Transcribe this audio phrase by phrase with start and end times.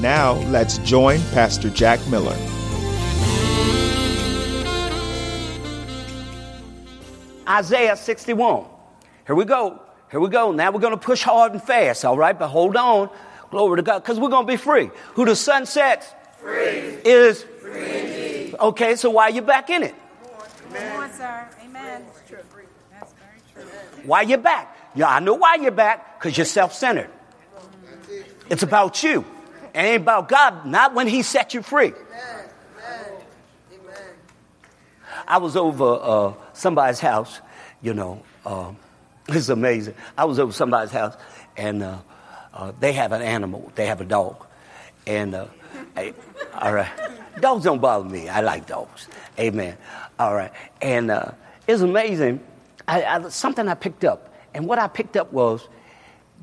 [0.00, 2.34] Now, let's join Pastor Jack Miller.
[7.46, 8.64] Isaiah 61.
[9.26, 9.82] Here we go.
[10.10, 10.50] Here we go.
[10.50, 12.38] Now we're going to push hard and fast, all right?
[12.38, 13.10] But hold on.
[13.50, 14.88] Glory to God, because we're going to be free.
[15.12, 16.06] Who the Son sets
[16.38, 16.96] free.
[17.04, 18.54] is free.
[18.58, 19.94] Okay, so why are you back in it?
[20.72, 21.48] Come on, sir.
[21.64, 22.04] Amen.
[22.06, 22.38] That's true.
[22.90, 23.12] That's
[23.54, 23.72] very true.
[24.04, 24.76] Why you back?
[24.94, 27.10] Yeah, I know why you're back, because you're self-centered.
[28.50, 29.24] It's about you.
[29.74, 31.92] It ain't about God, not when He set you free.
[35.26, 37.40] I was over uh, somebody's house,
[37.80, 38.22] you know.
[38.44, 38.72] Uh,
[39.28, 39.94] it's amazing.
[40.16, 41.16] I was over somebody's house,
[41.56, 41.98] and uh,
[42.52, 43.72] uh, they have an animal.
[43.74, 44.44] They have a dog,
[45.06, 45.46] and uh,
[45.96, 46.14] I,
[46.60, 46.90] all right,
[47.40, 48.28] dogs don't bother me.
[48.28, 49.08] I like dogs.
[49.38, 49.76] Amen.
[50.18, 51.32] All right, and uh,
[51.66, 52.40] it's amazing.
[52.86, 55.66] I, I, something I picked up, and what I picked up was,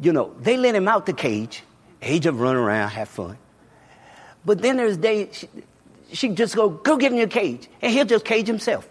[0.01, 1.63] you know, they let him out the cage.
[2.01, 3.37] He just run around, have fun.
[4.45, 5.49] But then there's days she,
[6.13, 8.87] she just go, go get in your cage, and he'll just cage himself.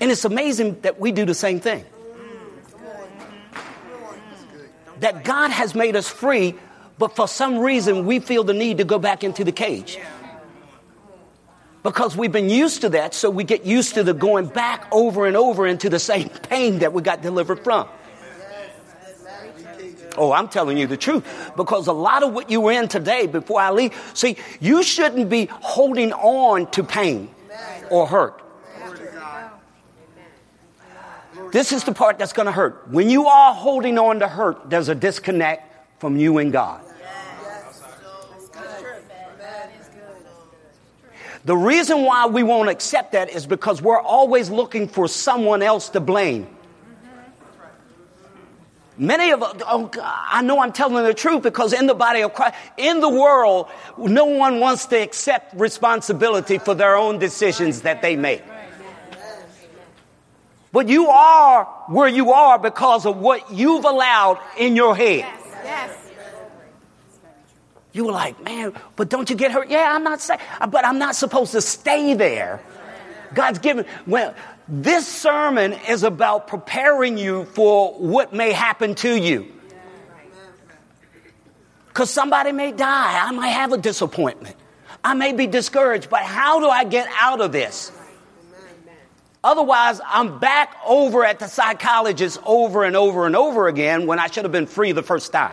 [0.00, 1.84] and it's amazing that we do the same thing.
[5.00, 6.54] That God has made us free,
[7.00, 9.98] but for some reason we feel the need to go back into the cage.
[11.82, 15.26] Because we've been used to that, so we get used to the going back over
[15.26, 17.88] and over into the same pain that we got delivered from.
[20.18, 21.24] Oh, I'm telling you the truth.
[21.56, 25.30] Because a lot of what you were in today before I leave, see, you shouldn't
[25.30, 27.30] be holding on to pain
[27.90, 28.42] or hurt.
[31.50, 32.88] This is the part that's going to hurt.
[32.88, 36.82] When you are holding on to hurt, there's a disconnect from you and God.
[41.44, 45.88] The reason why we won't accept that is because we're always looking for someone else
[45.90, 46.46] to blame.
[48.98, 52.34] Many of us, oh, I know I'm telling the truth because in the body of
[52.34, 58.02] Christ, in the world, no one wants to accept responsibility for their own decisions that
[58.02, 58.42] they make.
[60.70, 65.26] But you are where you are because of what you've allowed in your head.
[65.64, 65.99] Yes.
[67.92, 69.68] You were like, man, but don't you get hurt?
[69.68, 72.60] Yeah, I'm not saying, but I'm not supposed to stay there.
[73.34, 74.34] God's given, well,
[74.68, 79.52] this sermon is about preparing you for what may happen to you.
[81.88, 83.26] Because somebody may die.
[83.26, 84.54] I might have a disappointment.
[85.02, 87.90] I may be discouraged, but how do I get out of this?
[89.42, 94.26] Otherwise, I'm back over at the psychologist over and over and over again when I
[94.26, 95.52] should have been free the first time.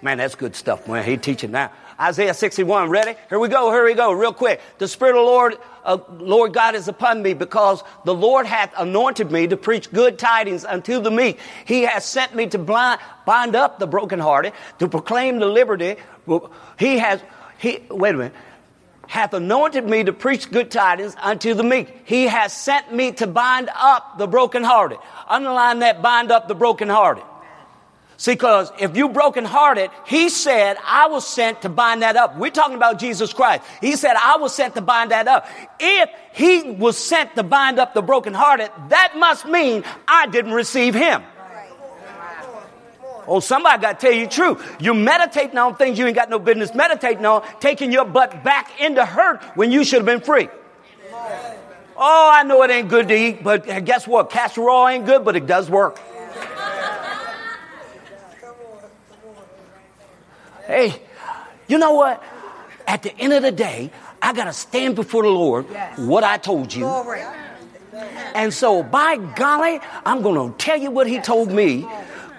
[0.00, 1.04] Man, that's good stuff, man.
[1.04, 1.72] He teaching now.
[2.00, 3.16] Isaiah 61, ready?
[3.28, 4.60] Here we go, here we go, real quick.
[4.78, 8.72] The Spirit of the Lord, uh, Lord God is upon me because the Lord hath
[8.78, 11.40] anointed me to preach good tidings unto the meek.
[11.64, 15.96] He has sent me to blind, bind up the brokenhearted, to proclaim the liberty.
[16.78, 17.20] He has,
[17.58, 18.34] he, wait a minute
[19.08, 21.88] hath anointed me to preach good tidings unto the meek.
[22.04, 24.98] He has sent me to bind up the brokenhearted.
[25.26, 27.24] Underline that bind up the brokenhearted.
[28.20, 32.36] See, because if you brokenhearted, he said, I was sent to bind that up.
[32.36, 33.62] We're talking about Jesus Christ.
[33.80, 35.46] He said, I was sent to bind that up.
[35.78, 40.94] If he was sent to bind up the brokenhearted, that must mean I didn't receive
[40.94, 41.22] him.
[43.28, 44.76] Oh, somebody got to tell you the truth.
[44.80, 48.80] You're meditating on things you ain't got no business meditating on, taking your butt back
[48.80, 50.48] into hurt when you should have been free.
[51.96, 54.30] Oh, I know it ain't good to eat, but guess what?
[54.30, 56.00] Castor oil ain't good, but it does work.
[60.68, 61.00] Hey,
[61.66, 62.22] you know what?
[62.86, 63.90] At the end of the day,
[64.20, 65.98] I got to stand before the Lord, yes.
[65.98, 66.86] what I told you.
[68.34, 71.88] And so, by golly, I'm going to tell you what He told me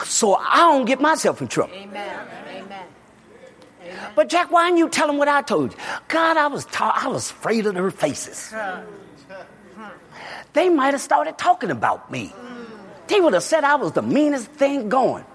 [0.06, 1.74] so I don't get myself in trouble.
[1.74, 2.28] Amen.
[2.50, 2.86] Amen.
[4.16, 5.80] But Jack, why didn't you tell them what I told you?
[6.08, 8.54] God, I was ta- I was afraid of their faces.
[10.54, 12.30] They might have started talking about me.
[12.30, 12.66] Mm.
[13.08, 15.26] They would have said I was the meanest thing going.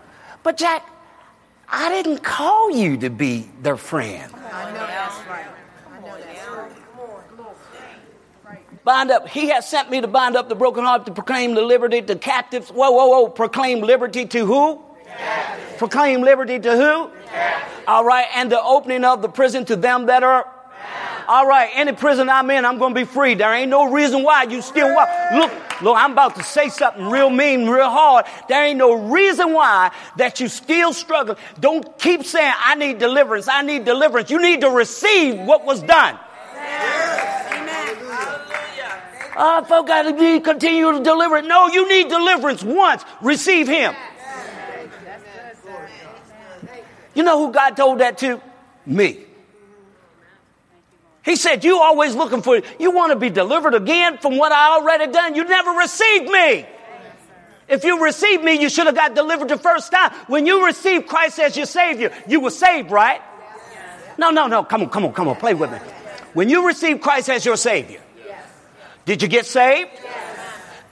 [0.42, 0.86] But Jack,
[1.68, 4.32] I didn't call you to be their friend.
[4.34, 5.46] I know that's right.
[8.84, 9.26] Bind up.
[9.28, 12.16] He has sent me to bind up the broken heart, to proclaim the liberty to
[12.16, 12.68] captives.
[12.68, 13.28] Whoa, whoa, whoa.
[13.28, 14.82] Proclaim liberty to who?
[15.06, 15.78] Captives.
[15.78, 17.10] Proclaim liberty to who?
[17.26, 17.84] Captives.
[17.88, 18.26] All right.
[18.34, 20.53] And the opening of the prison to them that are.
[21.28, 21.70] All right.
[21.74, 23.34] Any prison I'm in, I'm going to be free.
[23.34, 25.08] There ain't no reason why you still walk.
[25.34, 28.26] Look, Look, I'm about to say something real mean, real hard.
[28.48, 31.36] There ain't no reason why that you still struggle.
[31.58, 34.30] Don't keep saying, I need deliverance, I need deliverance.
[34.30, 36.18] You need to receive what was done.
[36.56, 37.96] Amen.
[37.96, 39.02] Hallelujah.
[39.36, 41.44] Oh, uh, folk got to be continue to deliver it.
[41.44, 43.04] No, you need deliverance once.
[43.20, 43.94] Receive Him.
[47.14, 48.40] You know who God told that to?
[48.86, 49.24] Me.
[51.24, 54.74] He said, You always looking for, you want to be delivered again from what I
[54.74, 55.34] already done.
[55.34, 56.66] You never received me.
[57.66, 60.12] If you received me, you should have got delivered the first time.
[60.26, 63.22] When you received Christ as your Savior, you were saved, right?
[64.18, 64.64] No, no, no.
[64.64, 65.36] Come on, come on, come on.
[65.36, 65.78] Play with me.
[66.34, 68.00] When you received Christ as your Savior,
[69.06, 69.90] did you get saved?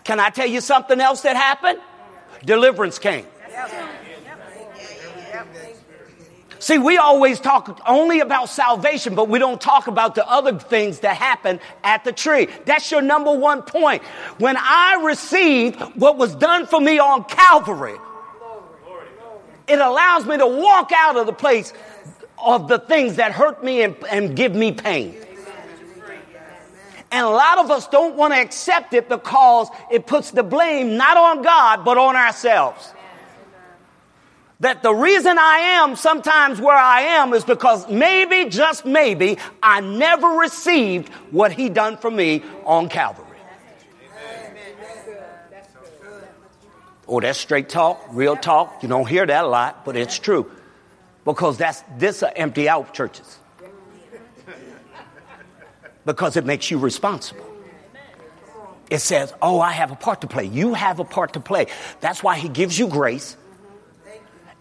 [0.05, 1.79] Can I tell you something else that happened?
[2.45, 3.27] Deliverance came.
[6.63, 11.01] See, we always talk only about salvation, but we don't talk about the other things
[11.01, 12.47] that happen at the tree.
[12.67, 14.05] That's your number one point.
[14.39, 17.97] When I received what was done for me on Calvary,
[19.67, 21.73] it allows me to walk out of the place
[22.39, 25.17] of the things that hurt me and, and give me pain.
[27.11, 30.97] And a lot of us don't want to accept it because it puts the blame
[30.97, 32.95] not on God, but on ourselves
[34.63, 39.81] that the reason I am sometimes where I am is because maybe, just maybe, I
[39.81, 43.27] never received what he done for me on Calvary.
[47.09, 48.85] Oh, that's straight talk, real talk.
[48.85, 50.49] You don't hear that a lot, but it's true.
[51.25, 53.39] Because that's this are empty out churches.
[56.07, 57.45] Because it makes you responsible.
[58.91, 60.45] It says, Oh, I have a part to play.
[60.45, 61.67] You have a part to play.
[62.01, 63.37] That's why he gives you grace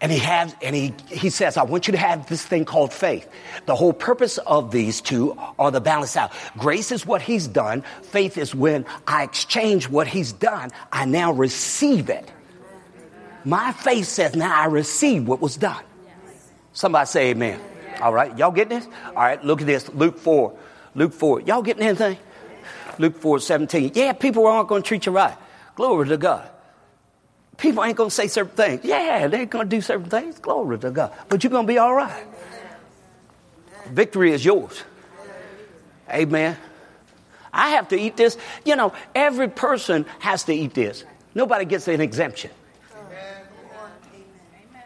[0.02, 2.92] and he has, and he, he says, I want you to have this thing called
[2.92, 3.28] faith.
[3.66, 6.32] The whole purpose of these two are the balance out.
[6.58, 7.84] Grace is what he's done.
[8.02, 10.72] Faith is when I exchange what he's done.
[10.90, 12.28] I now receive it.
[13.44, 15.84] My faith says, now I receive what was done.
[16.72, 17.60] Somebody say amen.
[18.00, 18.36] All right.
[18.36, 18.88] Y'all getting this?
[19.06, 19.42] All right.
[19.44, 19.88] Look at this.
[19.90, 20.52] Luke 4.
[20.96, 21.42] Luke 4.
[21.42, 22.18] Y'all getting anything?
[22.98, 23.92] Luke 4, 17.
[23.94, 25.36] Yeah, people aren't going to treat you right.
[25.76, 26.48] Glory to God
[27.62, 28.84] people ain't going to say certain things.
[28.84, 30.38] Yeah, they're going to do certain things.
[30.40, 31.12] Glory to God.
[31.28, 32.26] But you're going to be all right.
[33.86, 34.82] Victory is yours.
[36.10, 36.56] Amen.
[37.52, 38.36] I have to eat this.
[38.64, 41.04] You know, every person has to eat this.
[41.34, 42.50] Nobody gets an exemption.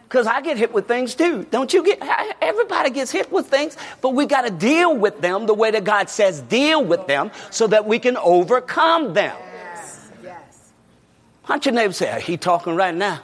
[0.04, 1.44] Because I get hit with things too.
[1.50, 1.98] Don't you get?
[2.40, 5.82] Everybody gets hit with things, but we got to deal with them the way that
[5.82, 9.36] God says deal with them so that we can overcome them.
[11.48, 13.20] Don't your neighbor say, he talking right now?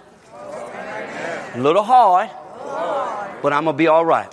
[1.55, 2.31] A little hard,
[3.43, 4.33] but I'm going to be all right.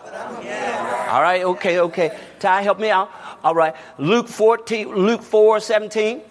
[1.09, 2.17] All right, okay, okay.
[2.39, 3.11] Ty, help me out.
[3.43, 3.75] All right.
[3.97, 6.21] Luke 14, Luke 4, 17.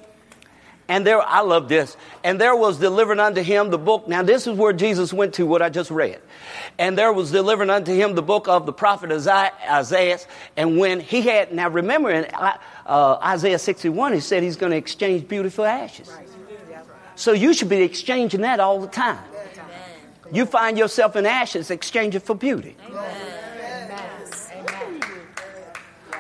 [0.90, 1.96] And there, I love this.
[2.24, 4.08] And there was delivered unto him the book.
[4.08, 6.20] Now, this is where Jesus went to what I just read.
[6.78, 10.18] And there was delivered unto him the book of the prophet Isaiah.
[10.56, 14.78] And when he had, now remember in uh, Isaiah 61, he said he's going to
[14.78, 16.08] exchange beautiful ashes.
[16.08, 16.37] Right.
[17.18, 19.18] So you should be exchanging that all the time.
[20.30, 22.76] You find yourself in ashes, exchange it for beauty.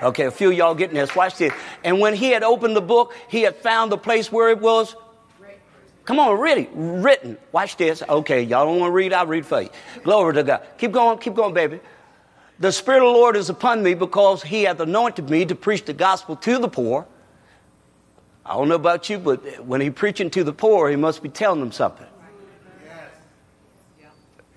[0.02, 1.14] Okay, a few y'all getting this.
[1.14, 1.52] Watch this.
[1.84, 4.96] And when he had opened the book, he had found the place where it was.
[6.04, 7.38] Come on, really written.
[7.52, 8.02] Watch this.
[8.08, 9.12] Okay, y'all don't want to read.
[9.12, 9.70] I'll read for you.
[10.02, 10.62] Glory to God.
[10.78, 11.78] Keep going, keep going, baby.
[12.58, 15.84] The Spirit of the Lord is upon me because he hath anointed me to preach
[15.84, 17.06] the gospel to the poor.
[18.48, 21.28] I don't know about you, but when he's preaching to the poor, he must be
[21.28, 22.06] telling them something.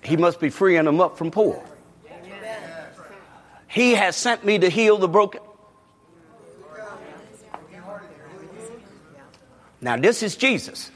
[0.01, 1.61] He must be freeing them up from poor.
[3.67, 5.41] He has sent me to heal the broken.
[9.81, 10.89] Now, this is Jesus.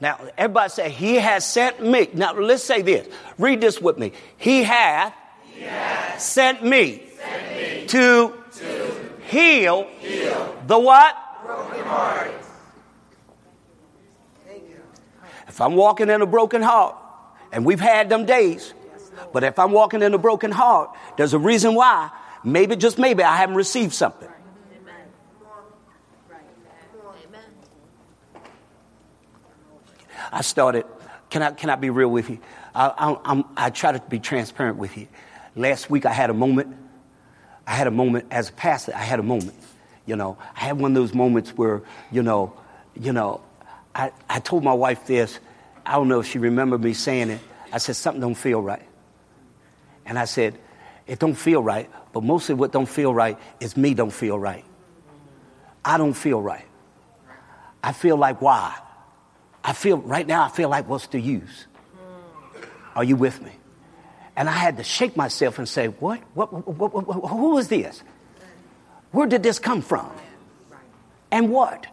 [0.00, 2.08] Now, everybody say, He has sent me.
[2.14, 3.08] Now, let's say this.
[3.38, 4.12] Read this with me.
[4.36, 5.14] He hath,
[5.52, 11.16] he hath sent, me sent me, to, to heal, heal the what?
[11.44, 12.30] Broken heart.
[15.46, 16.96] If I'm walking in a broken heart,
[17.52, 18.74] and we've had them days,
[19.32, 22.10] but if I'm walking in a broken heart, there's a reason why.
[22.42, 24.28] Maybe, just maybe, I haven't received something.
[30.32, 30.84] I started.
[31.30, 32.38] Can I can I be real with you?
[32.74, 35.06] I, I, I try to be transparent with you.
[35.54, 36.74] Last week I had a moment.
[37.66, 38.92] I had a moment as a pastor.
[38.94, 39.54] I had a moment
[40.06, 42.52] you know, I had one of those moments where, you know,
[42.94, 43.40] you know,
[43.94, 45.38] I, I told my wife this.
[45.86, 47.40] I don't know if she remembered me saying it.
[47.72, 48.86] I said, something don't feel right.
[50.06, 50.58] And I said,
[51.06, 54.64] it don't feel right, but mostly what don't feel right is me don't feel right.
[55.84, 56.64] I don't feel right.
[57.82, 58.78] I feel like why?
[59.62, 61.66] I feel, right now, I feel like what's the use?
[62.94, 63.52] Are you with me?
[64.36, 66.20] And I had to shake myself and say, what?
[66.34, 68.02] What, what, what, what who is this?
[69.14, 70.10] Where did this come from?
[71.30, 71.86] And what?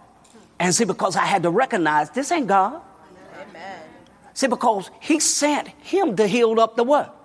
[0.59, 2.81] And see, because I had to recognize this ain't God.
[3.39, 3.79] Amen.
[4.33, 7.15] See, because he sent him to heal up the what?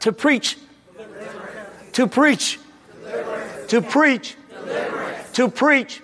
[0.00, 0.56] To preach.
[1.94, 2.58] To preach.
[3.68, 4.36] To preach.
[5.28, 6.00] To preach.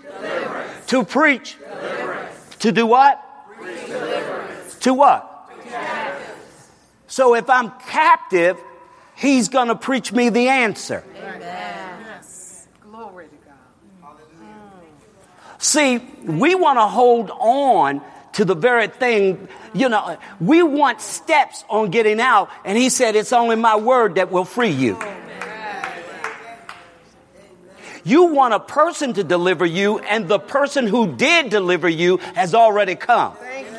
[0.89, 1.57] To preach.
[2.59, 3.23] To do what?
[4.81, 5.27] To what?
[7.07, 8.57] So if I'm captive,
[9.15, 11.05] he's going to preach me the answer.
[11.15, 12.69] Yes.
[12.81, 13.55] Glory to God.
[15.61, 18.01] See, we want to hold on
[18.33, 23.15] to the very thing, you know, we want steps on getting out, and he said,
[23.15, 24.99] It's only my word that will free you.
[28.05, 32.55] You want a person to deliver you, and the person who did deliver you has
[32.55, 33.35] already come.
[33.37, 33.77] Thank you.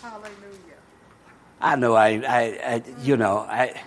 [0.00, 0.30] Hallelujah.
[1.60, 3.78] I know I, I, I, you know, I,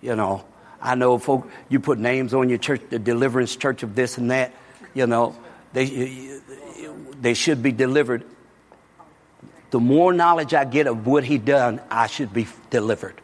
[0.00, 0.42] you know,
[0.80, 4.30] I know folk, you put names on your church, the deliverance church of this and
[4.30, 4.52] that,
[4.94, 5.36] you know,
[5.72, 6.40] they,
[7.20, 8.24] they should be delivered.
[9.70, 13.20] The more knowledge I get of what he done, I should be delivered.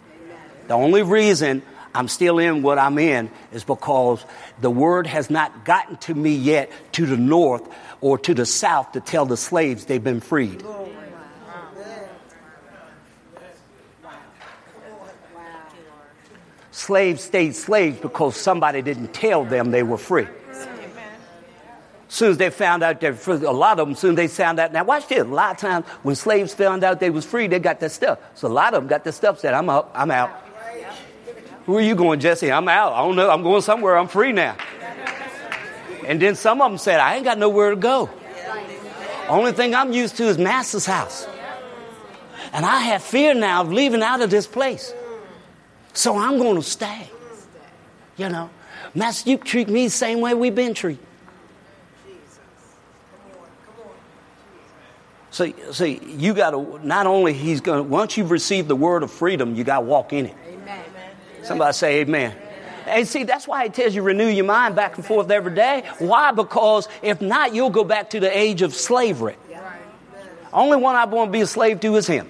[0.69, 1.63] The only reason
[1.95, 4.25] I'm still in what I'm in is because
[4.61, 7.69] the word has not gotten to me yet to the north
[8.01, 10.63] or to the south to tell the slaves they've been freed.
[16.73, 20.27] Slaves stayed slaves because somebody didn't tell them they were free.
[22.09, 24.59] As soon as they found out they're free, a lot of them, soon they found
[24.59, 24.73] out.
[24.73, 25.21] Now watch this.
[25.21, 28.19] A lot of times when slaves found out they was free, they got their stuff.
[28.35, 30.31] So a lot of them got their stuff said, I'm up, I'm out.
[31.67, 32.51] Where are you going, Jesse?
[32.51, 32.95] I'm out.
[32.95, 33.31] I don't know.
[33.31, 33.97] I'm going somewhere.
[33.97, 34.57] I'm free now.
[36.07, 38.11] And then some of them said, I ain't got nowhere to go.
[39.29, 41.29] Only thing I'm used to is master's house.
[42.53, 44.93] And I have fear now of leaving out of this place.
[45.93, 47.09] So I'm going to stay.
[48.17, 48.51] You know,
[48.95, 51.05] Master, you treat me the same way we've been treated.
[55.31, 59.03] See, so you got to, not only he's going to, once you've received the word
[59.03, 60.35] of freedom, you got to walk in it.
[60.47, 60.85] Amen.
[61.43, 62.37] Somebody say amen.
[62.87, 65.85] And see, that's why it tells you renew your mind back and forth every day.
[65.99, 66.33] Why?
[66.33, 69.37] Because if not, you'll go back to the age of slavery.
[70.53, 72.29] Only one I want to be a slave to is him.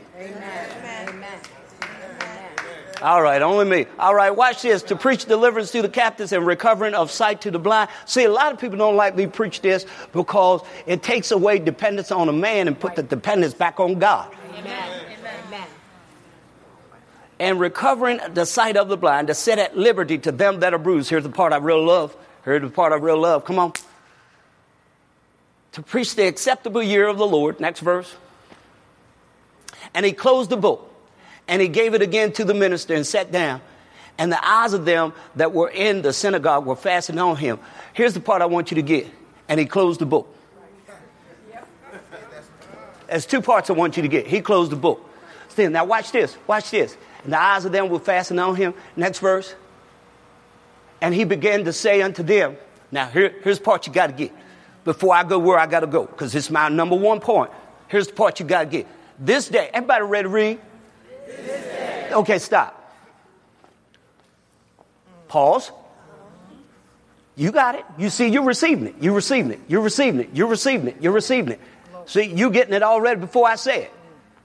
[3.03, 3.87] All right, only me.
[3.99, 4.85] All right, watch this.
[4.85, 7.91] To preach deliverance to the captives and recovering of sight to the blind.
[8.07, 12.13] See, a lot of people don't like me preach this because it takes away dependence
[12.13, 14.33] on a man and put the dependence back on God.
[14.55, 15.01] Amen.
[17.41, 20.79] And recovering the sight of the blind to set at liberty to them that are
[20.79, 21.11] bruised.
[21.11, 22.17] Here's the part I really love.
[22.45, 23.45] Here's the part I really love.
[23.45, 23.73] Come on.
[25.73, 27.59] To preach the acceptable year of the Lord.
[27.59, 28.15] Next verse.
[29.93, 30.92] And he closed the book
[31.53, 33.61] and he gave it again to the minister and sat down.
[34.17, 37.59] And the eyes of them that were in the synagogue were fastened on him.
[37.93, 39.07] Here's the part I want you to get.
[39.51, 40.35] And he closed the book.
[43.07, 44.27] There's two parts I want you to get.
[44.27, 45.07] He closed the book.
[45.55, 46.39] Then now watch this.
[46.47, 46.97] Watch this.
[47.23, 48.73] And the eyes of them were fastened on him.
[48.97, 49.55] Next verse.
[51.03, 52.57] And he began to say unto them,
[52.91, 54.33] now here, here's the part you got to get
[54.85, 57.51] before I go where I got to go, because it's my number one point.
[57.89, 58.87] Here's the part you got to get.
[59.19, 60.61] This day, everybody ready to read?
[62.13, 62.79] Okay, stop.
[65.29, 65.73] Pause.
[67.37, 67.85] You got it.
[67.97, 68.97] You see, you're receiving it.
[69.01, 69.61] You're receiving it.
[69.67, 70.31] You're receiving it.
[70.35, 70.97] You're receiving it.
[71.01, 71.61] You're receiving it.
[72.07, 73.93] See, you're getting it already before I say it.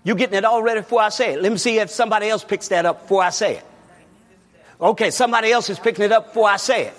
[0.04, 1.42] You're getting it already before I say it.
[1.42, 3.66] Let me see if somebody else picks that up before I say it.
[4.80, 6.94] Okay, somebody else is picking it up before I say it.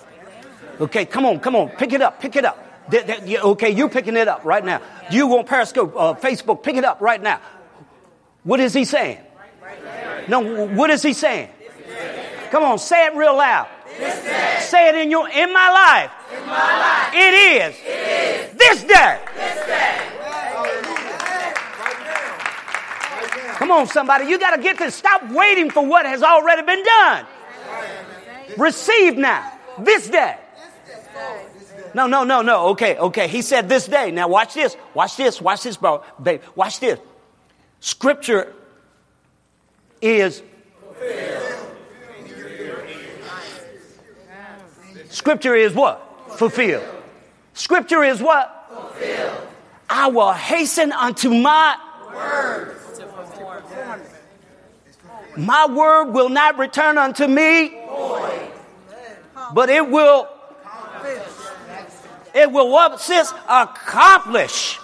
[0.79, 2.63] Okay, come on, come on, pick it up, pick it up.
[2.93, 4.81] Okay, you're picking it up right now.
[5.11, 7.41] You on Periscope, uh, Facebook, pick it up right now.
[8.43, 9.19] What is he saying?
[10.29, 11.49] No, what is he saying?
[12.51, 13.67] Come on, say it real loud.
[14.59, 16.11] Say it in your in my life.
[16.31, 17.13] In my life.
[17.13, 17.75] It is.
[17.83, 18.57] It is.
[18.57, 19.19] This day.
[19.35, 20.05] This day.
[23.57, 24.25] Come on, somebody.
[24.25, 24.95] You got to get this.
[24.95, 27.25] Stop waiting for what has already been done.
[28.57, 29.51] Receive now.
[29.79, 30.37] This day.
[31.93, 32.67] No, no, no, no.
[32.69, 33.27] Okay, okay.
[33.27, 34.11] He said this day.
[34.11, 34.77] Now watch this.
[34.93, 35.41] Watch this.
[35.41, 36.03] Watch this, bro.
[36.21, 36.99] Babe, watch this.
[37.79, 38.53] Scripture
[40.01, 40.43] is
[45.09, 46.05] Scripture is what?
[46.37, 46.83] Fulfilled.
[47.53, 48.67] Scripture is what?
[48.69, 49.47] Fulfilled.
[49.89, 51.75] I will hasten unto my
[52.13, 52.75] word.
[55.37, 57.69] My word will not return unto me,
[59.53, 60.27] but it will
[62.33, 63.33] It will what, sis?
[63.47, 64.79] Accomplish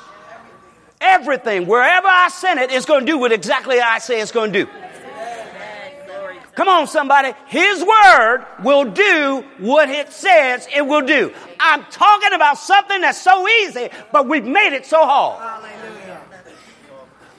[0.99, 1.67] everything.
[1.67, 4.65] Wherever I send it, it's going to do what exactly I say it's going to
[4.65, 4.71] do.
[6.55, 7.33] Come on, somebody.
[7.47, 11.33] His word will do what it says it will do.
[11.59, 15.63] I'm talking about something that's so easy, but we've made it so hard.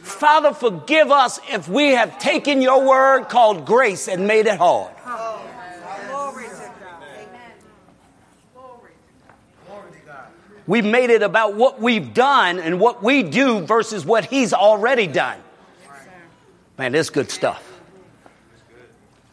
[0.02, 4.92] Father, forgive us if we have taken your word called grace and made it hard.
[10.66, 15.06] We've made it about what we've done and what we do versus what He's already
[15.06, 15.38] done.
[16.76, 17.65] Man, this good stuff.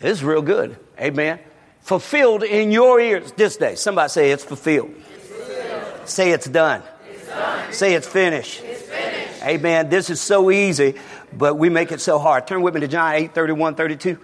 [0.03, 0.77] It's real good.
[1.00, 1.39] Amen.
[1.81, 3.75] Fulfilled in your ears this day.
[3.75, 4.93] Somebody say it's fulfilled.
[5.15, 6.07] It's fulfilled.
[6.07, 6.83] Say it's done.
[7.10, 7.74] it's done.
[7.74, 8.62] Say it's finished.
[8.63, 9.43] it's finished.
[9.43, 9.89] Amen.
[9.89, 10.95] This is so easy,
[11.31, 12.45] but we make it so hard.
[12.45, 14.17] Turn with me to John 8 31, 32.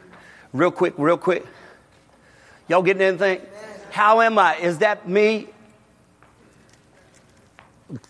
[0.54, 1.46] Real quick, real quick.
[2.68, 3.42] Y'all getting anything?
[3.92, 4.58] How am I?
[4.58, 5.48] Is that me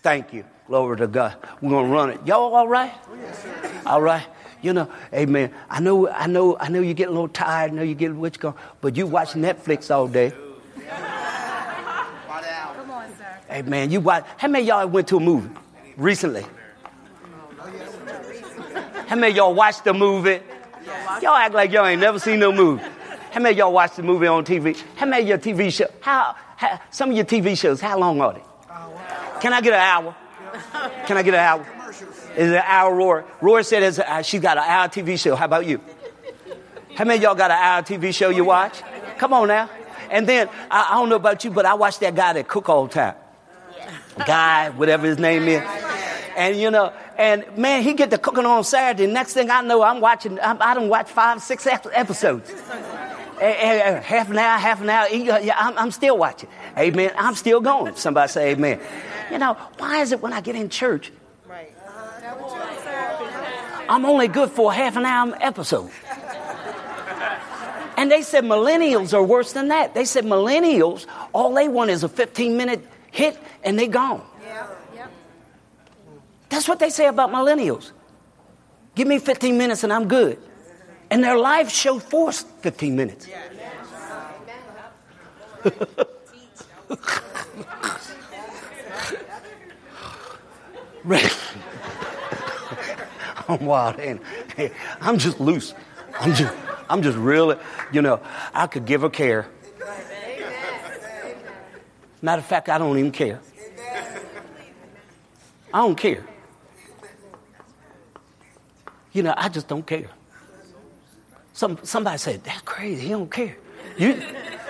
[0.02, 0.44] Thank you.
[0.66, 1.36] Glory to God.
[1.60, 2.20] We're gonna run it.
[2.26, 2.92] Y'all all right?
[3.86, 4.26] All right.
[4.62, 5.52] You know, amen.
[5.70, 8.14] I know, I know, I know you get a little tired, I know you get
[8.14, 10.32] what's going, but you watch Netflix all day.
[12.76, 13.24] Come on, sir.
[13.48, 15.50] Hey man, you watch how many y'all went to a movie
[15.96, 16.44] recently?
[19.06, 20.40] How many y'all watched the movie?
[21.20, 22.82] Y'all act like y'all ain't never seen no movie.
[23.32, 24.80] How many y'all watched the movie on TV?
[24.96, 25.90] How many of your TV shows?
[26.00, 27.80] How, how some of your TV shows?
[27.80, 28.42] How long are they?
[29.40, 30.14] Can I get an hour?
[31.06, 31.66] Can I get an hour?
[32.36, 33.24] Is an hour, Roy?
[33.40, 35.34] Roy said it's, uh, she's got an hour TV show.
[35.34, 35.80] How about you?
[36.94, 38.82] How many y'all got an hour TV show you watch?
[39.18, 39.68] Come on now.
[40.10, 42.68] And then, I, I don't know about you, but I watch that guy that cook
[42.68, 43.14] all the time.
[44.26, 45.62] Guy, whatever his name is.
[46.36, 49.10] And you know, and man, he get to cooking on Saturday.
[49.10, 52.50] Next thing I know, I'm watching, I'm, I don't watch five, six episodes.
[53.40, 55.06] half an hour, half an hour.
[55.76, 56.48] I'm, still watching.
[56.78, 57.12] Amen.
[57.16, 57.96] I'm still going.
[57.96, 58.80] Somebody say amen.
[59.30, 61.12] You know, why is it when I get in church.
[63.90, 65.90] I'm only good for a half an hour episode?
[67.96, 69.94] And they said millennials are worse than that.
[69.94, 74.24] They said millennials, all they want is a 15 minute hit and they're gone.
[74.94, 75.08] Yeah.
[76.48, 77.90] That's what they say about millennials.
[78.94, 80.38] Give me 15 minutes and I'm good.
[81.10, 83.26] And their life show force 15 minutes.
[93.50, 94.20] I'm wild and
[95.00, 95.74] I'm just loose.
[96.18, 96.54] I'm just
[96.88, 97.56] I'm just really,
[97.92, 98.20] you know,
[98.52, 99.48] I could give a care.
[102.22, 103.40] Matter of fact, I don't even care.
[105.72, 106.26] I don't care.
[109.12, 110.10] You know, I just don't care.
[111.52, 113.02] Some, somebody said, that's crazy.
[113.02, 113.56] He don't care.
[113.96, 114.22] You,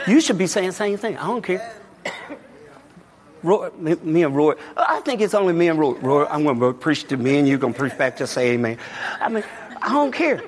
[0.07, 1.17] you should be saying the same thing.
[1.17, 1.80] I don't care.
[3.43, 5.93] Roy, me, me, and Roy, I think it's only me and Roy.
[5.95, 8.53] Roy I'm going to preach to me and you're going to preach back to say
[8.53, 8.79] amen.
[9.21, 9.45] I mean,
[9.81, 10.43] I don't care.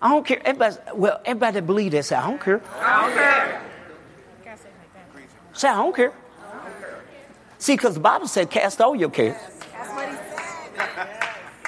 [0.00, 0.40] I don't care.
[0.44, 2.62] Everybody, well, everybody that believe that say, I don't care.
[2.80, 3.62] I don't care.
[5.52, 6.12] Say, I don't care.
[7.58, 9.36] See, because the Bible said, cast all your cares.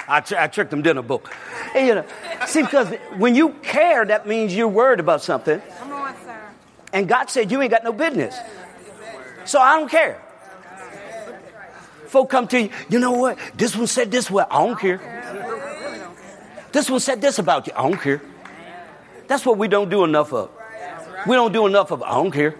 [0.07, 1.33] I, tr- I tricked them, didn't I, book?
[1.75, 2.05] And, you know,
[2.47, 5.59] see, because when you care, that means you're worried about something.
[5.79, 6.39] Come on, sir.
[6.93, 8.35] And God said, you ain't got no business.
[9.49, 10.21] So I don't care.
[12.05, 13.39] Folk come to you, you know what?
[13.55, 14.43] This one said this way.
[14.47, 14.99] I don't care.
[16.71, 17.73] This one said this about you.
[17.75, 18.21] I don't care.
[19.27, 20.51] That's what we don't do enough of.
[21.25, 22.03] We don't do enough of.
[22.03, 22.57] I don't care.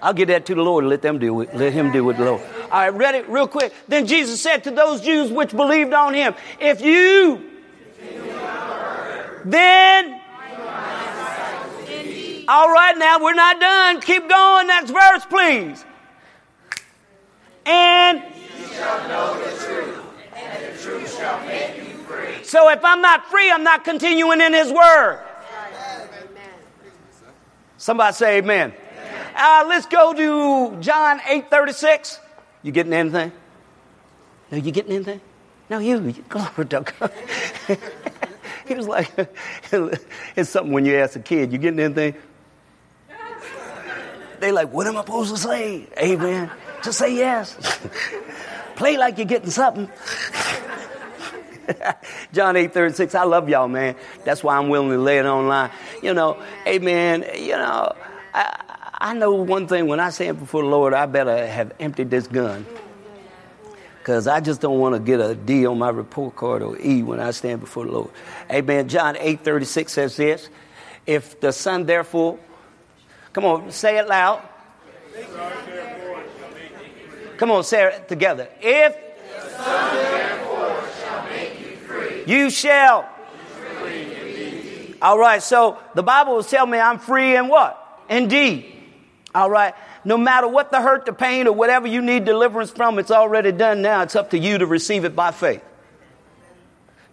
[0.00, 1.56] I'll get that to the Lord and let them do it.
[1.56, 2.42] Let him do it, the Lord.
[2.70, 3.74] All right, read it Real quick.
[3.88, 7.50] Then Jesus said to those Jews which believed on him, if you
[9.44, 10.20] then
[12.48, 14.00] all right, now we're not done.
[14.00, 14.66] Keep going.
[14.68, 15.84] Next verse, please
[17.66, 18.22] and
[18.58, 20.00] you shall know the truth,
[20.34, 22.44] and the truth shall make you free.
[22.44, 25.20] So if I'm not free, I'm not continuing in His Word.
[27.76, 28.72] Somebody say amen.
[29.34, 32.20] Uh, let's go to John 8 36.
[32.62, 33.32] You getting anything?
[34.52, 35.20] No, you getting anything?
[35.68, 36.00] No, you.
[36.00, 37.12] you glory to God.
[38.68, 39.10] he was like,
[40.36, 42.14] it's something when you ask a kid, you getting anything?
[44.38, 45.86] They like, what am I supposed to say?
[45.98, 46.50] Amen.
[46.82, 47.56] Just say yes.
[48.76, 49.88] Play like you're getting something.
[52.32, 53.14] John 8 36.
[53.14, 53.96] I love y'all, man.
[54.24, 55.70] That's why I'm willing to lay it online.
[56.02, 57.26] You know, hey, amen.
[57.36, 57.94] You know,
[58.34, 62.10] I, I know one thing when I stand before the Lord, I better have emptied
[62.10, 62.66] this gun.
[63.98, 67.04] Because I just don't want to get a D on my report card or E
[67.04, 68.10] when I stand before the Lord.
[68.50, 68.88] Amen.
[68.88, 70.48] John 8 36 says this
[71.06, 72.40] If the Son, therefore,
[73.32, 74.42] come on, say it loud.
[77.42, 78.48] Come on, say it together.
[78.60, 78.96] If
[82.24, 83.08] you shall.
[85.02, 88.00] All right, so the Bible will tell me I'm free in what?
[88.08, 88.72] Indeed.
[89.34, 89.74] All right.
[90.04, 93.50] No matter what the hurt, the pain, or whatever you need deliverance from, it's already
[93.50, 94.02] done now.
[94.02, 95.64] It's up to you to receive it by faith.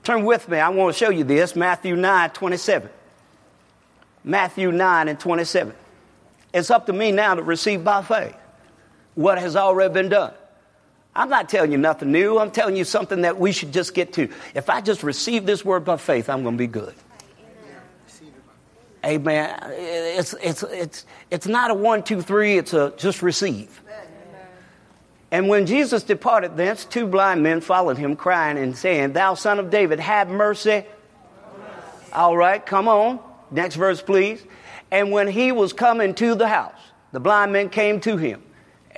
[0.03, 0.59] Turn with me.
[0.59, 1.55] I want to show you this.
[1.55, 2.87] Matthew 9, 27.
[4.23, 5.73] Matthew 9 and 27.
[6.53, 8.35] It's up to me now to receive by faith
[9.19, 10.33] what has already been done.
[11.13, 12.39] I'm not telling you nothing new.
[12.39, 14.29] I'm telling you something that we should just get to.
[14.55, 16.95] If I just receive this word by faith, I'm going to be good.
[19.05, 19.59] Amen.
[19.71, 22.57] It's, it's, it's, it's not a one, two, three.
[22.57, 23.81] It's a just receive.
[25.31, 29.59] And when Jesus departed thence, two blind men followed him, crying and saying, Thou son
[29.59, 30.85] of David, have mercy.
[32.13, 33.19] All right, come on.
[33.51, 34.41] Next verse, please.
[34.91, 36.79] And when he was coming to the house,
[37.11, 38.43] the blind men came to him.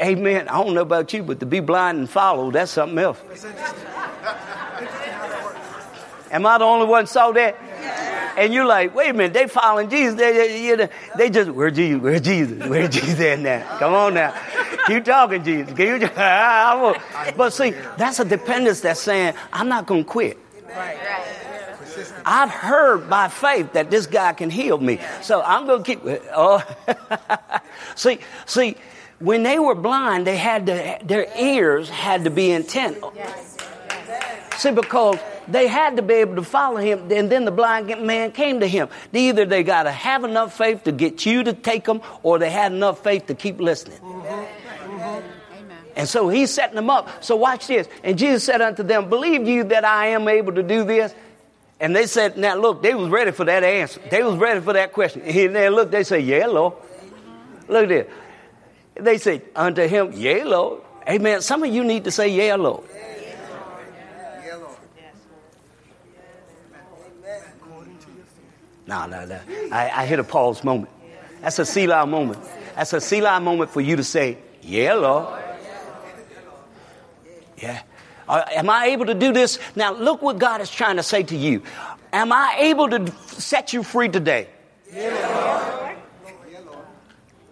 [0.01, 0.47] Amen.
[0.47, 3.19] I don't know about you, but to be blind and follow, that's something else.
[6.31, 7.57] Am I the only one saw that?
[8.37, 10.15] And you're like, wait a minute, they following Jesus.
[10.15, 12.01] They, they, they, they just, where Jesus?
[12.01, 12.67] Where Jesus?
[12.67, 13.77] Where Jesus at now?
[13.77, 14.33] Come on now.
[14.87, 15.77] Keep talking, Jesus.
[15.77, 15.99] You,
[17.37, 20.39] but see, that's a dependence that's saying, I'm not going to quit.
[20.75, 20.97] Right.
[22.25, 24.99] I've heard by faith that this guy can heal me.
[25.21, 26.01] So I'm going to keep.
[26.33, 26.63] Oh,
[27.95, 28.77] see, see,
[29.21, 32.97] when they were blind, they had to, their ears had to be intent.
[34.57, 38.31] See, because they had to be able to follow him, and then the blind man
[38.31, 38.89] came to him.
[39.13, 42.49] Either they got to have enough faith to get you to take them, or they
[42.49, 43.97] had enough faith to keep listening.
[43.99, 45.27] Mm-hmm.
[45.95, 47.23] And so he's setting them up.
[47.23, 47.87] So watch this.
[48.03, 51.13] And Jesus said unto them, Believe you that I am able to do this?
[51.81, 53.99] And they said, now look, they was ready for that answer.
[54.11, 55.23] They was ready for that question.
[55.23, 56.75] And they look, they say, yeah, Lord.
[57.67, 58.07] Look at this.
[59.01, 60.81] They say, unto him, yeah, Lord.
[61.09, 61.41] Amen.
[61.41, 62.83] Some of you need to say, yeah, Lord.
[68.87, 69.39] No, no, no.
[69.71, 70.91] I, I hit a pause moment.
[71.41, 72.39] That's a Selah moment.
[72.75, 75.41] That's a Selah moment for you to say, yeah, Lord.
[77.57, 77.81] Yeah.
[78.27, 79.59] Uh, am I able to do this?
[79.75, 81.63] Now, look what God is trying to say to you.
[82.11, 84.49] Am I able to set you free today?
[84.93, 85.80] Yeah.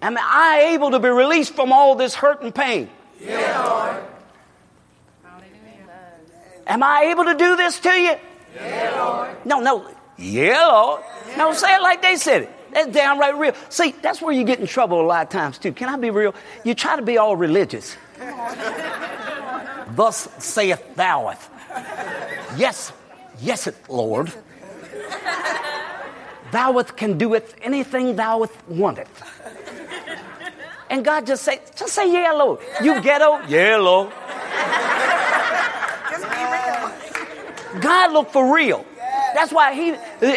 [0.01, 2.89] Am I able to be released from all this hurt and pain?
[3.21, 4.01] Yeah.
[6.67, 8.15] Am I able to do this to you?
[8.55, 9.45] Yeah, Lord.
[9.45, 9.95] No, no.
[10.17, 11.03] Yeah, Lord.
[11.35, 12.51] No, say it like they said it.
[12.71, 13.53] That's downright real.
[13.69, 15.71] See, that's where you get in trouble a lot of times, too.
[15.71, 16.35] Can I be real?
[16.63, 17.97] You try to be all religious.
[19.95, 21.49] Thus saith thoueth.
[22.57, 22.93] Yes,
[23.41, 24.31] yes, it, Lord.
[26.51, 29.23] Thoueth can doeth anything thoueth wanteth.
[30.89, 32.59] And God just say, just say yeah, Lord.
[32.81, 33.39] You ghetto?
[33.47, 34.11] Yeah, Lord.
[37.81, 38.85] God look for real.
[39.35, 39.95] That's why he,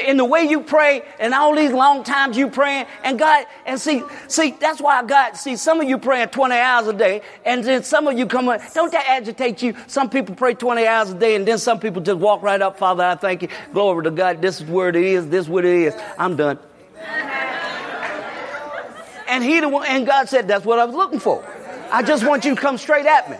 [0.09, 3.81] in the way you pray and all these long times you praying and God, and
[3.81, 7.65] see, see, that's why God, see, some of you praying 20 hours a day and
[7.65, 9.75] then some of you come up, don't that agitate you?
[9.87, 12.79] Some people pray 20 hours a day and then some people just walk right up,
[12.79, 13.49] Father, I thank you.
[13.73, 14.43] Glory to God.
[14.43, 15.29] This is where it is.
[15.29, 15.95] This is what it is.
[16.19, 16.59] I'm done.
[19.33, 21.43] And he, and God said, that's what I was looking for.
[21.91, 23.39] I just want you to come straight at me.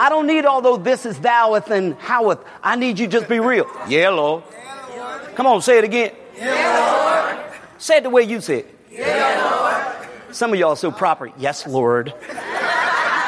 [0.00, 2.40] I don't need all those this is thoueth and howeth.
[2.60, 3.70] I need you just be real.
[3.86, 4.42] Yeah, Lord.
[5.36, 6.12] Come on, say it again.
[6.36, 7.54] Yeah, Lord.
[7.78, 8.74] Say it the way you say it.
[8.90, 9.94] Yeah,
[10.26, 10.34] Lord.
[10.34, 11.30] Some of y'all so proper.
[11.38, 12.12] Yes, Lord.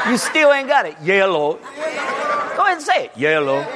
[0.08, 0.96] You still ain't got it.
[1.00, 1.60] Yeah, Lord.
[1.60, 3.12] Go ahead and say it.
[3.16, 3.66] Yeah, Lord.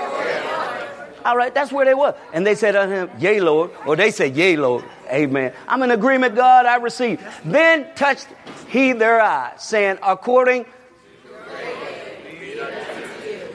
[1.24, 2.16] All right, that's where they were.
[2.32, 3.70] And they said unto him, Yea, Lord.
[3.86, 4.84] Or they said, Yea, Lord.
[5.10, 5.52] Amen.
[5.68, 7.24] I'm in agreement, God, I receive.
[7.44, 8.26] Then touched
[8.68, 10.66] he their eyes, saying, According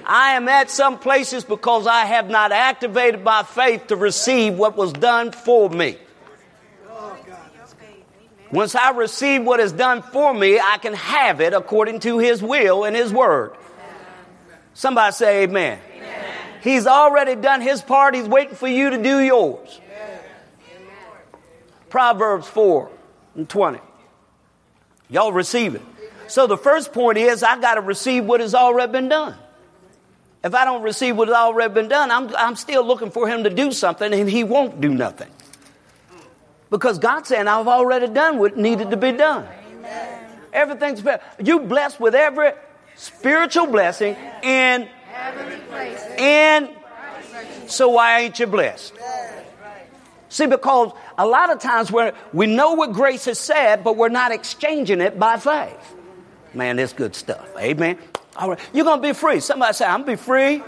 [0.09, 4.75] I am at some places because I have not activated my faith to receive what
[4.75, 5.97] was done for me.
[8.51, 12.41] Once I receive what is done for me, I can have it according to His
[12.41, 13.51] will and His word.
[14.73, 15.79] Somebody say amen.
[15.95, 16.35] amen.
[16.63, 18.15] He's already done His part.
[18.15, 19.79] He's waiting for you to do yours.
[21.89, 22.89] Proverbs 4
[23.36, 23.80] and 20.
[25.10, 25.82] Y'all receive it.
[26.28, 29.36] So the first point is I got to receive what has already been done.
[30.43, 33.43] If I don't receive what has already been done, I'm, I'm still looking for him
[33.43, 35.30] to do something and he won't do nothing.
[36.69, 39.47] Because God's saying, I've already done what needed to be done.
[39.71, 40.30] Amen.
[40.54, 41.23] Everything's better.
[41.43, 42.52] You blessed with every
[42.95, 44.88] spiritual blessing in
[46.17, 46.75] in
[47.67, 48.93] so why ain't you blessed?
[50.30, 54.10] See, because a lot of times where we know what grace has said, but we're
[54.10, 55.96] not exchanging it by faith.
[56.54, 57.48] Man, this good stuff.
[57.58, 57.98] Amen.
[58.36, 58.60] All right.
[58.74, 59.39] You're going to be free.
[59.39, 60.63] Somebody say, I'm going to be free.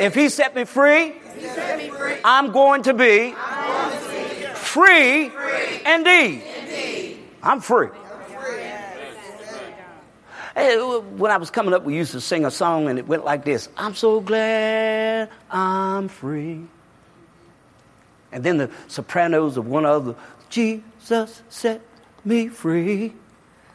[0.00, 1.12] If he set me free,
[2.24, 3.34] I'm going to be
[4.54, 5.30] free
[5.86, 6.42] indeed.
[7.42, 7.88] I'm free.
[10.56, 13.44] When I was coming up, we used to sing a song and it went like
[13.44, 16.66] this I'm so glad I'm free.
[18.32, 20.14] And then the sopranos of one other,
[20.50, 21.80] Jesus set
[22.24, 23.14] me free.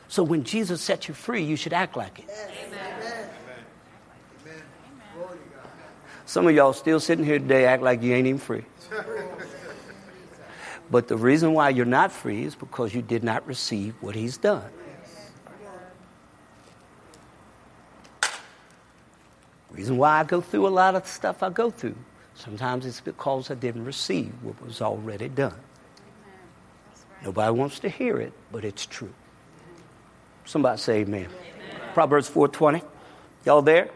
[0.08, 2.30] So when Jesus set you free, you should act like it.
[6.26, 8.66] Some of y'all still sitting here today act like you ain't even free.
[10.90, 14.38] But the reason why you're not free is because you did not receive what he's
[14.38, 14.70] done.
[19.72, 21.96] Reason why I go through a lot of stuff I go through.
[22.36, 25.56] Sometimes it's because I didn't receive what was already done.
[27.24, 29.14] Nobody wants to hear it, but it's true.
[30.46, 31.28] Somebody say amen.
[31.28, 31.82] amen.
[31.94, 32.84] Proverbs 4.20.
[33.46, 33.90] Y'all there?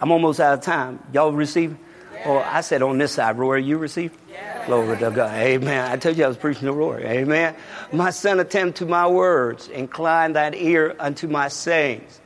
[0.00, 1.00] I'm almost out of time.
[1.12, 1.76] Y'all receive?
[2.24, 4.16] Oh, I said on this side, Rory, you receive?
[4.66, 5.34] Glory to God.
[5.34, 5.90] Amen.
[5.90, 7.04] I told you I was preaching to Rory.
[7.04, 7.56] Amen.
[7.92, 9.68] My son, attend to my words.
[9.68, 12.20] Incline that ear unto my sayings.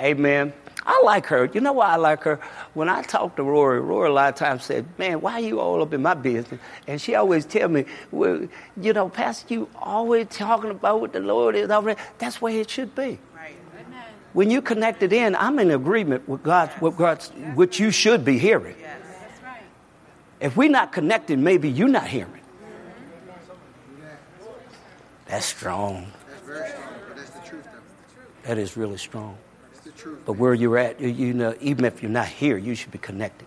[0.00, 0.54] Amen.
[0.86, 1.50] I like her.
[1.52, 2.38] You know why I like her?
[2.74, 5.58] When I talk to Rory, Rory a lot of times said, "Man, why are you
[5.58, 8.46] all up in my business?" And she always tell me, "Well,
[8.80, 12.00] you know, Pastor, you always talking about what the Lord is already.
[12.18, 13.56] That's where it should be." Right.
[14.32, 18.38] When you connected in, I'm in agreement with God, with God's, what you should be
[18.38, 18.76] hearing.
[18.78, 18.98] Yes.
[19.20, 19.62] That's right.
[20.40, 22.30] If we're not connected, maybe you're not hearing.
[22.30, 23.56] Mm-hmm.
[25.26, 26.12] That's strong.
[26.28, 27.66] That's very strong, that's the truth.
[28.44, 29.38] That is really strong.
[30.24, 33.46] But where you're at, you know, even if you're not here, you should be connected.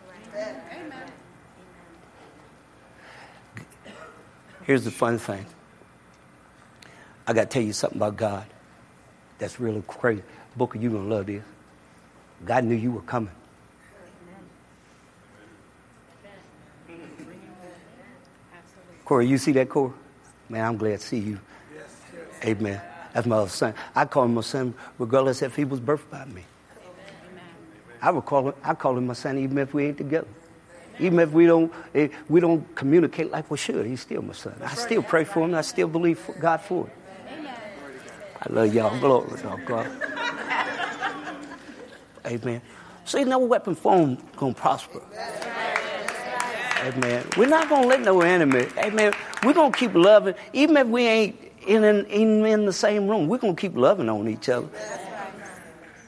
[4.64, 5.46] Here's the fun thing.
[7.26, 8.46] I got to tell you something about God
[9.38, 10.24] that's really crazy.
[10.56, 11.44] Booker, you're going to love this.
[12.46, 13.32] God knew you were coming.
[19.06, 19.94] Corey, you see that, Corey?
[20.50, 21.40] Man, I'm glad to see you.
[22.44, 22.82] Amen.
[23.14, 23.74] That's my son.
[23.96, 26.44] I call him my son regardless if he was birthed by me.
[28.02, 30.28] I would call him, I call him my son even if we ain't together.
[31.00, 34.54] Even if we don't, if we don't communicate like we should, he's still my son.
[34.64, 35.56] I still pray for him.
[35.56, 36.94] I still believe God for it.
[38.42, 39.00] I love y'all.
[39.00, 39.88] Glory to God.
[42.26, 42.62] Amen.
[43.06, 45.02] See, no weapon formed gonna prosper.
[46.84, 47.26] Amen.
[47.38, 48.68] We're not gonna let no enemy.
[48.78, 49.14] Amen.
[49.44, 53.28] We're gonna keep loving, even if we ain't in, in, in the same room.
[53.28, 54.68] We're going to keep loving on each other.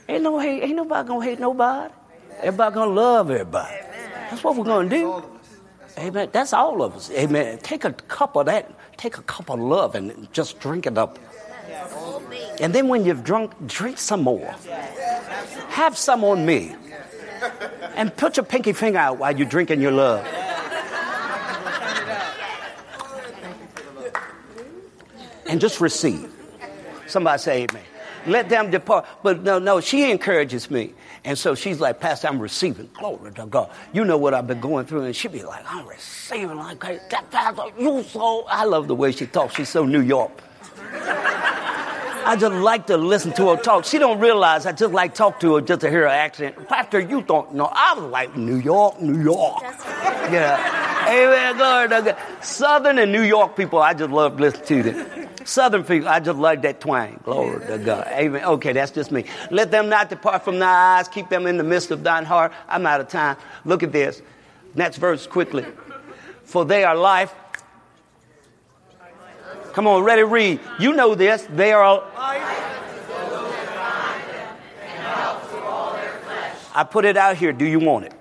[0.08, 1.94] Ain't, no hate, ain't nobody going to hate nobody.
[2.42, 3.76] Everybody going to love everybody.
[4.30, 5.24] That's what we're going to do.
[5.98, 6.30] Amen.
[6.32, 7.12] That's all of us.
[7.12, 7.60] Amen.
[7.60, 8.72] Take a cup of that.
[8.98, 11.20] Take a cup of love and just drink it up.
[12.60, 14.56] And then when you've drunk, drink some more.
[15.70, 16.76] Have some on me.
[17.96, 20.26] And put your pinky finger out while you're drinking your love.
[25.52, 26.32] And just receive.
[27.08, 27.84] Somebody say amen.
[28.26, 29.06] Let them depart.
[29.22, 30.94] But no, no, she encourages me.
[31.24, 32.90] And so she's like, Pastor, I'm receiving.
[32.94, 33.70] Glory to God.
[33.94, 35.04] You know what I've been going through.
[35.04, 37.30] And she'd be like, I'm receiving like that.
[37.32, 38.46] Pastor, you so.
[38.48, 39.56] I love the way she talks.
[39.56, 40.32] She's so New York.
[42.24, 43.84] I just like to listen to her talk.
[43.84, 46.68] She don't realize I just like talk to her just to hear her accent.
[46.68, 47.66] Pastor, you don't know.
[47.72, 49.62] I was like New York, New York.
[49.64, 51.08] Yeah.
[51.10, 51.58] Amen.
[51.58, 52.44] Glory to God.
[52.44, 55.30] Southern and New York people, I just love listening to them.
[55.46, 57.20] Southern people, I just like that twang.
[57.24, 58.08] Glory to God.
[58.12, 58.44] Amen.
[58.44, 59.26] Okay, that's just me.
[59.50, 61.08] Let them not depart from thy eyes.
[61.08, 62.52] Keep them in the midst of thine heart.
[62.68, 63.38] I'm out of time.
[63.66, 64.22] Look at this.
[64.76, 65.66] Next verse quickly.
[66.44, 67.34] For they are life.
[69.74, 70.60] Come on, ready, read.
[70.80, 71.48] You know this.
[71.50, 72.62] They are life.
[76.74, 77.52] I put it out here.
[77.52, 78.14] Do you want it?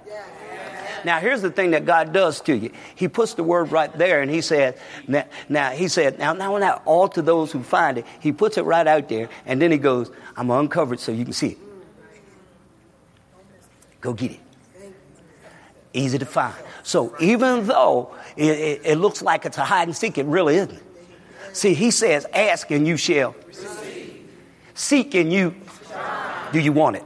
[1.04, 2.72] Now, here's the thing that God does to you.
[2.94, 6.56] He puts the word right there and he said, now, now he said, now, now,
[6.58, 9.70] now, all to those who find it, he puts it right out there and then
[9.70, 11.58] he goes, I'm uncovered so you can see it.
[14.00, 14.40] Go get it.
[15.92, 16.54] Easy to find.
[16.82, 20.56] So even though it, it, it looks like it's a hide and seek, it really
[20.56, 20.82] isn't.
[21.52, 23.34] See, he says, ask and you shall.
[23.46, 24.28] Receive.
[24.74, 25.54] Seek and you.
[26.52, 27.04] Do you want it?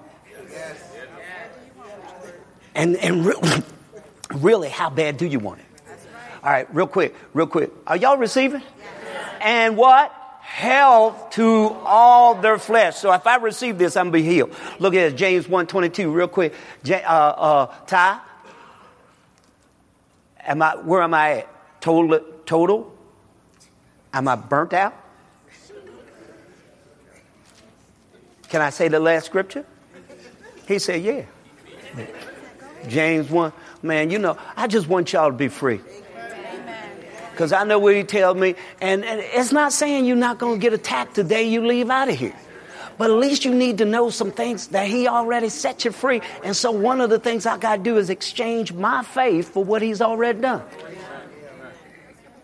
[2.74, 3.24] And, and
[4.32, 5.66] really, how bad do you want it?
[6.42, 7.70] All right, real quick, real quick.
[7.86, 8.62] Are y'all receiving?
[9.40, 10.12] And what?
[10.40, 12.96] Health to all their flesh.
[12.96, 14.54] So if I receive this, I'm going to be healed.
[14.78, 16.54] Look at it, James 1.22, real quick.
[16.88, 18.20] Uh, uh, Ty,
[20.40, 21.80] am I, where am I at?
[21.80, 22.94] Total, total?
[24.12, 24.94] Am I burnt out?
[28.48, 29.64] Can I say the last scripture?
[30.68, 31.24] He said, Yeah.
[32.86, 33.52] James 1.
[33.84, 35.78] Man, you know, I just want y'all to be free.
[37.30, 38.54] Because I know what he tells me.
[38.80, 41.90] And, and it's not saying you're not going to get attacked the day you leave
[41.90, 42.34] out of here.
[42.96, 46.22] But at least you need to know some things that he already set you free.
[46.42, 49.62] And so one of the things I got to do is exchange my faith for
[49.62, 50.62] what he's already done.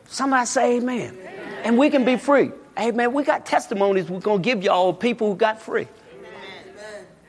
[0.08, 1.16] Somebody say amen.
[1.64, 2.50] And we can be free.
[2.78, 3.14] Amen.
[3.14, 5.88] We got testimonies we're going to give y'all people who got free.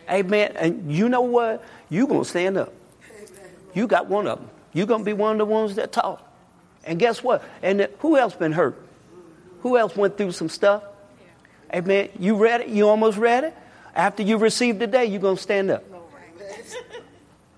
[0.09, 0.25] Amen.
[0.25, 0.51] Amen.
[0.57, 1.63] And you know what?
[1.89, 2.73] You're going to stand up.
[3.73, 4.49] You got one of them.
[4.73, 6.27] You're going to be one of the ones that talk.
[6.83, 7.43] And guess what?
[7.61, 8.81] And who else been hurt?
[9.61, 10.83] Who else went through some stuff?
[11.73, 12.09] Amen.
[12.19, 12.67] You read it?
[12.69, 13.55] You almost read it?
[13.95, 15.83] After you received the day, you're going to stand up.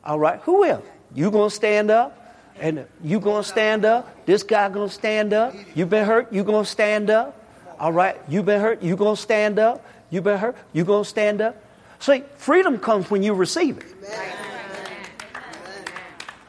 [0.04, 0.40] All right.
[0.42, 0.86] Who else?
[1.16, 2.20] You're going to stand up?
[2.60, 4.26] And you're going to stand up?
[4.26, 5.56] This guy going to stand up?
[5.74, 6.32] You've been hurt?
[6.34, 7.40] You're going to stand up?
[7.80, 8.20] All right.
[8.28, 8.84] You've been hurt?
[8.84, 9.86] You're going to stand up?
[10.10, 10.58] You've been hurt?
[10.74, 11.56] You're going to stand up?
[12.00, 13.86] See, freedom comes when you receive it.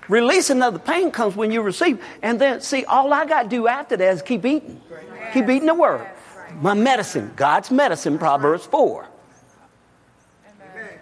[0.09, 2.03] Releasing of the pain comes when you receive.
[2.23, 4.81] And then, see, all I got to do after that is keep eating.
[5.33, 6.07] Keep eating the word.
[6.61, 9.07] My medicine, God's medicine, Proverbs 4.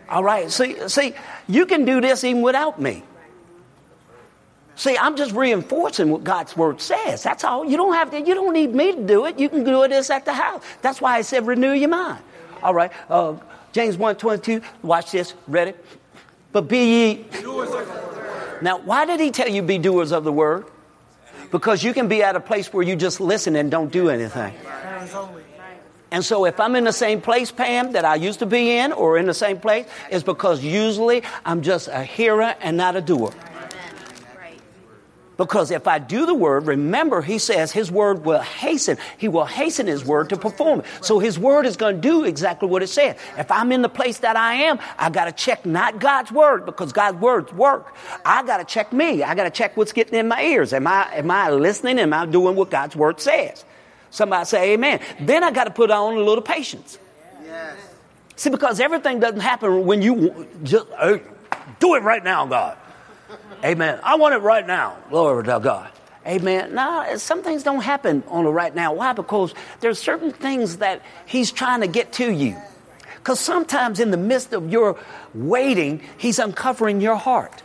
[0.08, 1.14] All right, see, see,
[1.48, 3.02] you can do this even without me.
[4.74, 7.22] See, I'm just reinforcing what God's word says.
[7.22, 7.64] That's all.
[7.64, 9.38] You don't have to, you don't need me to do it.
[9.38, 10.62] You can do this at the house.
[10.80, 12.22] That's why I said renew your mind.
[12.62, 12.90] All right.
[13.08, 13.36] Uh,
[13.72, 15.34] James 1 22, watch this.
[15.46, 15.74] Ready?
[16.52, 17.24] But be ye.
[18.62, 20.66] Now, why did he tell you be doers of the word?
[21.50, 24.54] Because you can be at a place where you just listen and don't do anything.
[26.10, 28.92] And so if I'm in the same place, Pam, that I used to be in,
[28.92, 33.00] or in the same place, it's because usually I'm just a hearer and not a
[33.00, 33.32] doer.
[35.36, 38.98] Because if I do the word, remember, he says his word will hasten.
[39.16, 40.86] He will hasten his word to perform it.
[41.00, 43.16] So his word is going to do exactly what it says.
[43.38, 46.66] If I'm in the place that I am, I got to check not God's word
[46.66, 47.94] because God's words work.
[48.24, 49.22] I got to check me.
[49.22, 50.72] I got to check what's getting in my ears.
[50.72, 51.98] Am I, am I listening?
[51.98, 53.64] Am I doing what God's word says?
[54.10, 55.00] Somebody say amen.
[55.20, 56.98] Then I got to put on a little patience.
[57.42, 57.76] Yes.
[58.36, 61.22] See, because everything doesn't happen when you just hey,
[61.80, 62.76] do it right now, God.
[63.64, 64.00] Amen.
[64.02, 64.96] I want it right now.
[65.08, 65.90] Glory to God.
[66.26, 66.74] Amen.
[66.74, 68.94] Now, some things don't happen on the right now.
[68.94, 69.12] Why?
[69.12, 72.56] Because there's certain things that He's trying to get to you.
[73.16, 74.98] Because sometimes in the midst of your
[75.34, 77.62] waiting, He's uncovering your heart.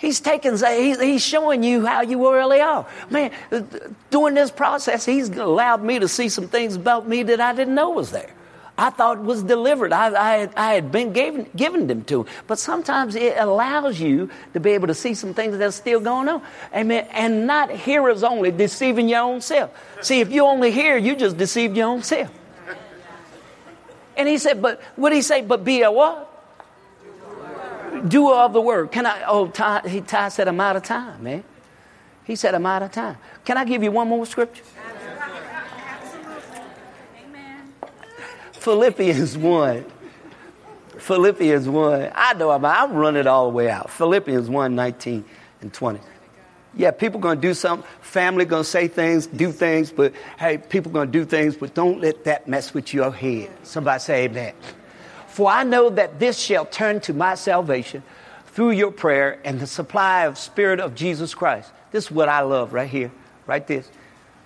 [0.00, 2.86] He's taking, he's showing you how you really are.
[3.10, 3.32] Man,
[4.10, 7.74] during this process, he's allowed me to see some things about me that I didn't
[7.74, 8.32] know was there.
[8.80, 9.92] I thought was delivered.
[9.92, 12.24] I, I, I had been given, given them to.
[12.46, 16.30] But sometimes it allows you to be able to see some things that's still going
[16.30, 16.42] on.
[16.74, 17.06] Amen.
[17.10, 19.70] And not hearers only, deceiving your own self.
[20.00, 22.30] See, if you only hear, you just deceive your own self.
[24.16, 25.42] And he said, but what did he say?
[25.42, 26.28] But be a what?
[28.08, 28.92] Doer of the word.
[28.92, 29.24] Can I?
[29.26, 31.44] Oh, Ty, he, Ty said, I'm out of time, man.
[32.24, 33.18] He said, I'm out of time.
[33.44, 34.64] Can I give you one more scripture?
[38.60, 39.86] Philippians 1.
[40.98, 42.12] Philippians 1.
[42.14, 43.88] I know I'm, I'm running all the way out.
[43.88, 45.24] Philippians 1 19
[45.62, 46.00] and 20.
[46.76, 47.88] Yeah, people going to do something.
[48.02, 51.72] Family going to say things, do things, but hey, people going to do things, but
[51.72, 53.50] don't let that mess with your head.
[53.62, 54.52] Somebody say amen.
[55.26, 58.02] For I know that this shall turn to my salvation
[58.48, 61.72] through your prayer and the supply of Spirit of Jesus Christ.
[61.92, 63.10] This is what I love right here,
[63.46, 63.90] right this.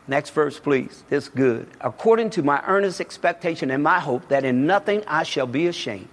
[0.07, 1.03] Next verse, please.
[1.09, 1.67] This good.
[1.81, 6.09] According to my earnest expectation and my hope that in nothing I shall be ashamed,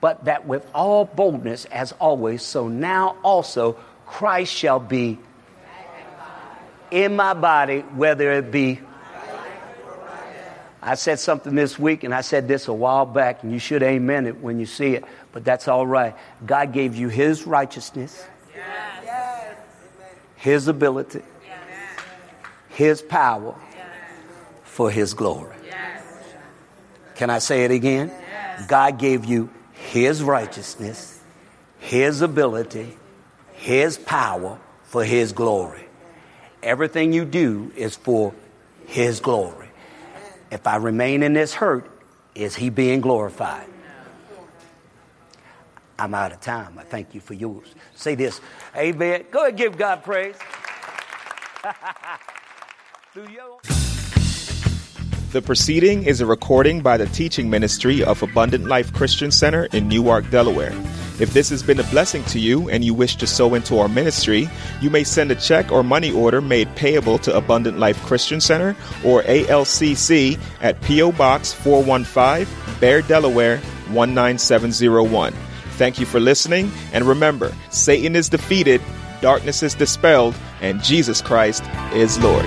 [0.00, 5.18] but that with all boldness, as always, so now also Christ shall be
[6.90, 8.80] in my body, whether it be.
[10.80, 13.82] I said something this week, and I said this a while back, and you should
[13.82, 16.14] amen it when you see it, but that's all right.
[16.46, 18.24] God gave you His righteousness,
[20.36, 21.22] His ability
[22.78, 23.56] his power
[24.62, 25.56] for His glory.
[27.16, 28.12] Can I say it again?
[28.68, 31.20] God gave you His righteousness,
[31.80, 32.96] His ability,
[33.54, 35.88] His power for His glory.
[36.62, 38.32] Everything you do is for
[38.86, 39.70] His glory.
[40.52, 41.90] If I remain in this hurt,
[42.36, 43.66] is He being glorified?
[45.98, 46.78] I'm out of time.
[46.78, 47.74] I thank you for yours.
[47.96, 48.40] Say this.
[48.76, 49.24] Amen.
[49.32, 50.36] Go ahead give God praise.
[55.32, 59.88] The proceeding is a recording by the teaching ministry of Abundant Life Christian Center in
[59.88, 60.72] Newark, Delaware.
[61.18, 63.88] If this has been a blessing to you and you wish to sow into our
[63.88, 64.48] ministry,
[64.80, 68.76] you may send a check or money order made payable to Abundant Life Christian Center
[69.04, 71.12] or ALCC at P.O.
[71.12, 72.46] Box 415,
[72.78, 73.60] Bear, Delaware
[73.90, 75.34] 19701.
[75.72, 78.80] Thank you for listening, and remember Satan is defeated,
[79.20, 82.46] darkness is dispelled, and Jesus Christ is Lord.